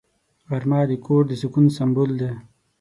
[0.49, 2.31] غرمه د کور د سکون سمبول دی